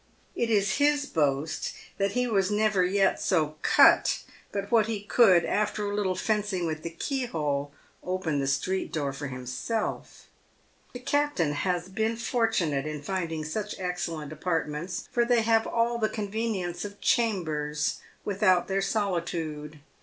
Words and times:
It 0.35 0.49
is 0.49 0.77
his 0.77 1.05
boast 1.05 1.75
that 1.99 2.13
he 2.13 2.25
was 2.25 2.49
never 2.49 2.83
yet 2.83 3.21
so" 3.21 3.57
cut" 3.77 4.23
but 4.51 4.71
what 4.71 4.87
he 4.87 5.01
could, 5.03 5.45
after 5.45 5.85
a 5.85 5.93
little 5.93 6.15
fencing 6.15 6.65
with 6.65 6.81
the 6.81 6.89
keyhole, 6.89 7.71
open 8.03 8.39
the 8.39 8.47
street 8.47 8.91
door 8.91 9.13
for 9.13 9.27
himself. 9.27 10.25
The 10.93 10.99
captain 11.01 11.53
has 11.53 11.87
been 11.87 12.15
fortunate 12.17 12.87
in 12.87 13.03
finding 13.03 13.45
such 13.45 13.75
excellent 13.77 14.33
apartments, 14.33 15.07
for 15.11 15.23
they 15.23 15.43
have 15.43 15.67
all 15.67 15.99
the 15.99 16.09
convenience 16.09 16.83
of 16.83 16.99
chambers, 16.99 17.99
without 18.25 18.67
their 18.67 18.81
solitude. 18.81 19.81